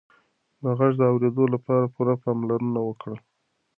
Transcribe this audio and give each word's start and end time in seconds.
د 0.63 0.65
غږ 0.77 0.93
د 0.99 1.03
اورېدو 1.11 1.43
لپاره 1.53 1.91
پوره 1.93 2.15
پاملرنه 2.23 2.79
وکړه. 2.83 3.17